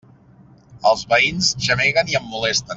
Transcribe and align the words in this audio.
Els 0.91 1.05
veïns 1.13 1.53
gemeguen 1.69 2.11
i 2.15 2.21
em 2.23 2.29
molesten. 2.35 2.67